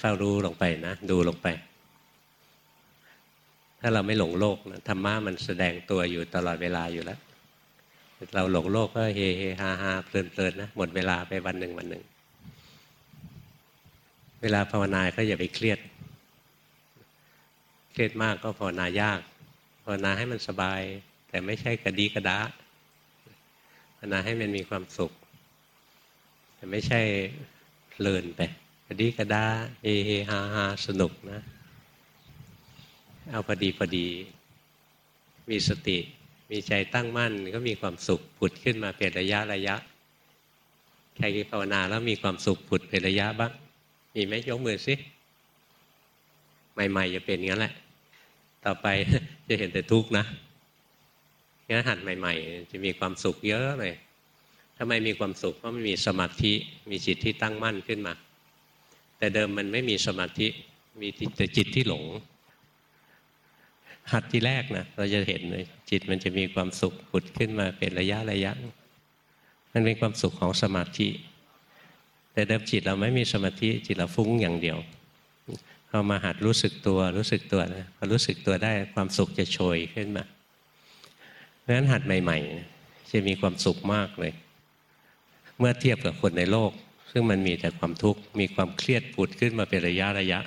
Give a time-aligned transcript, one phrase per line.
[0.00, 1.48] เฝ้ารู้ลงไปนะดูลงไป
[3.80, 7.20] ถ้าเราไม่หลงโลกนะธรรมะมันแสดงตัวอยู่ตลอดเวลาอยู่แล้ว
[8.34, 12.04] เราหลงโลกก็เฮเฮฮาฮาเพลินเพลินนะหมดเวลาไปวันหนึ่งวันหนึ่ง
[14.42, 15.78] เวลาภาวนาก็อย่าไปเครียด
[17.92, 19.20] เครียดมากก็ภาวนายาก
[19.82, 20.80] ภาวนาให้มันสบาย
[21.28, 22.38] แต่ไม่ใช่กระดีกระดา
[23.96, 25.12] ภาวนาให้มันมีความสุข
[26.56, 27.00] แต่ไม่ใช่
[27.90, 28.40] เพลินไป
[28.92, 29.44] ระดีกระดา
[29.82, 31.40] เฮเฮฮาฮาสนุกนะ
[33.30, 34.08] เอาพอดีพอดี
[35.50, 35.98] มีสติ
[36.50, 39.74] มีใจตั้งมั่นก็มีความสุขผุดขึ้นมาเป็นระยะระยะ
[41.16, 43.52] ใครภาวนาแล้วมีความสุขผุดเป็นระยะบ้าง
[44.14, 44.94] มีไหมยกมือสิ
[46.90, 47.72] ใหม่ๆจะเป็นงั้นแหละ
[48.64, 48.86] ต่อไป
[49.46, 50.24] จะเห็นแต่ทุกข์นะ
[51.68, 53.94] งั้นหัดใหม่ ๆ จะมีความสุขเยอะเลย
[54.78, 56.52] ทำไมมีความสุขเพราะมันมีสมาธิ
[56.90, 58.14] มีจิตที่ตั้งมั่นขึ้นมา
[59.20, 60.48] แต่เดิมมันไม่มีสมาธิ
[61.00, 62.04] มีแต่จิตที่หลง
[64.12, 68.52] หัดที่แรกนะเราจะเห็นเลยจิตมันจะมีความสุขผุดขึ้นมาเป็นระยะระยะ
[69.72, 71.08] มันเป็นความสุขของสมาธิ
[72.32, 74.78] แต่เดิมจิตเราไม่มีสมาธิจิตเราฟุ้งอย่างเดียว
[75.88, 80.24] พอมาหัดรู้สึกตัวรู้สึกตัวนะพอรู้สึกตัวได้ความสุขจะโชยขึ้นมา
[81.60, 82.38] เพราะฉะนั้นหัดใหม่
[82.74, 84.32] ๆ จะมีความสุขมากเลย
[85.58, 86.72] เมื่อเทียบกับคนในโลก
[87.10, 90.40] ซึ่งมันมีแต่ความทุกข์มีความเครียดผุดขึ้นมาเป็นระยะระยะ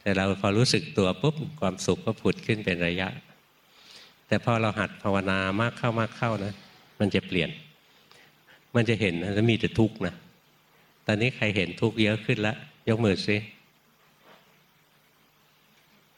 [0.00, 3.08] แต่เราพอรู้สึกตัวปุ๊บความสุขก็ผุดขึ้นเป็นระยะ
[4.26, 6.54] แต่พอเราหัดภาวนามากเข้ามากเข้านะ
[7.00, 7.50] มันจะเปลี่ยน
[8.76, 10.14] มันจะเห็นนะมีแต่ทุกข์นะ
[11.06, 12.56] ตอนนี้ใครเห็นทุกข์เยอะขึ้นแล้ว
[12.88, 13.36] ยกมือซิ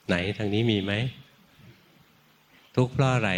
[0.06, 0.92] ไหนทางนี้มีไหม
[2.76, 3.30] ทุกข์เพราะอะไร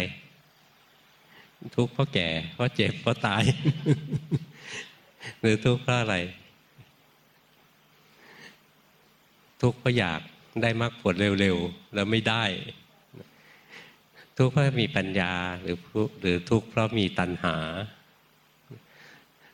[1.75, 3.43] ทุกข์เพราะแก่เพราะเจ็บเพราะตาย
[5.39, 6.15] หรือทุกข์เพราะอะไร
[9.61, 10.21] ทุกข์เพราะอยาก
[10.61, 12.43] ได้มากผลเร็วๆ แล้วไม่ได้
[14.37, 15.77] ทุกข์เพราะมีปัญญาหรือ
[16.21, 17.55] หรือทุกข์เพราะมีตัณหา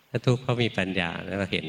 [0.10, 1.66] ถ้าทุกข์เพราะมีปัญญาแล้วเราเห็น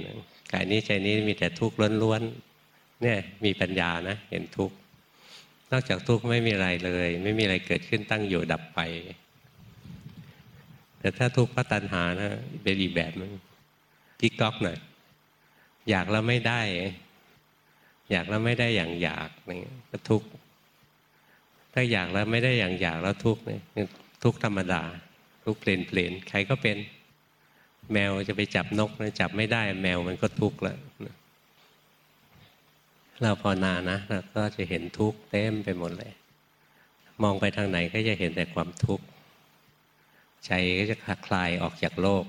[0.53, 4.76] กายนี้ใจนี้มีแต่ทุกข์ล้วนๆเนี่ยมีปัญญานะ เห็นทุกข์
[5.72, 8.81] นอกจากทุกข์ไม่มีอะไรเลย ไม่มีอะไรเกิดขึ้นตั้งอยู่ดับไป
[10.98, 12.31] แต่ถ้าทุกข์เพราะตัณหานะ
[12.62, 13.32] เป็นอีกแบบนึง
[14.20, 14.78] กิ๊กก๊อกหน่อย
[15.90, 16.60] อยากแล้วไม่ได้
[18.10, 20.28] อยากแล้วไม่ได้อย่างอยากนี่ก็ทุกข์
[21.74, 23.58] ถ้าอยากแล้วไม่ได้อย่างอยากแล้วทุกข์นี่
[24.22, 24.82] ทุกข์ธรรมดา
[25.44, 26.76] ทุกข์เปลี่ยนเปลี่ยนใครก็เป็น
[27.92, 30.78] แมวจะไปจับนกนะจับไม่ได้แมวมันก็ทุกข์แล้ว
[33.22, 36.12] เราพอนานะเราก็จะเห็นทุกข์เต็มไปหมดเลย
[37.22, 39.04] มองไปทางไหนก็จะเห็นแต่ความทุกข์
[40.46, 40.96] ใจก็จะ
[41.26, 42.24] คลายออกจากโลก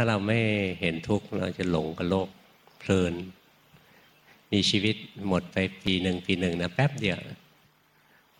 [0.00, 0.40] าเราไม่
[0.80, 2.28] เห็นทุกข์เราจะหลงกับโลก
[2.80, 3.14] เพลิน
[4.52, 4.96] มีชีวิต
[5.28, 7.18] หมดไปปีหนึ่งปีหนึ่งนะแป๊บเดียว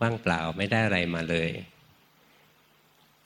[0.00, 1.50] ว่างเปล่าไม่ได้อะไรมาเลย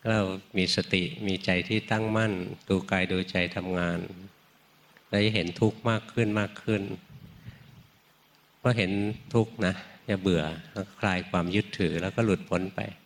[0.08, 0.20] เรา
[0.56, 2.32] มีสติมีใจที่ตั้งมั่น
[2.68, 3.98] ดูกายดูใจทำงาน
[5.08, 6.82] เราจะเห็นทุกข์มากขึ้นมากขึ้น
[8.60, 8.92] พอเห็น
[9.34, 9.74] ทุกข์นะ
[10.08, 10.42] จะเบื่อ
[11.00, 12.80] คลายความยึดถือแล้วก็หลุดพ้นไป